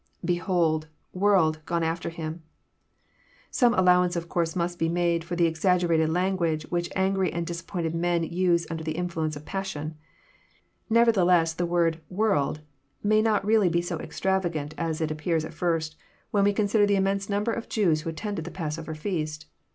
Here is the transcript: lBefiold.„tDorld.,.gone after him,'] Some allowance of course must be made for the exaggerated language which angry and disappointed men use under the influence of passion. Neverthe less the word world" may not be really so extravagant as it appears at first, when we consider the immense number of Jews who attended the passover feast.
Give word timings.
lBefiold.„tDorld.,.gone 0.25 1.83
after 1.83 2.09
him,'] 2.09 2.41
Some 3.51 3.75
allowance 3.75 4.15
of 4.15 4.27
course 4.27 4.55
must 4.55 4.79
be 4.79 4.89
made 4.89 5.23
for 5.23 5.35
the 5.35 5.45
exaggerated 5.45 6.09
language 6.09 6.63
which 6.71 6.89
angry 6.95 7.31
and 7.31 7.45
disappointed 7.45 7.93
men 7.93 8.23
use 8.23 8.65
under 8.71 8.83
the 8.83 8.93
influence 8.97 9.35
of 9.35 9.45
passion. 9.45 9.93
Neverthe 10.89 11.23
less 11.23 11.53
the 11.53 11.67
word 11.67 12.01
world" 12.09 12.61
may 13.03 13.21
not 13.21 13.43
be 13.43 13.47
really 13.49 13.79
so 13.83 13.99
extravagant 13.99 14.73
as 14.75 15.01
it 15.01 15.11
appears 15.11 15.45
at 15.45 15.53
first, 15.53 15.95
when 16.31 16.45
we 16.45 16.51
consider 16.51 16.87
the 16.87 16.95
immense 16.95 17.29
number 17.29 17.51
of 17.53 17.69
Jews 17.69 18.01
who 18.01 18.09
attended 18.09 18.43
the 18.45 18.49
passover 18.49 18.95
feast. 18.95 19.45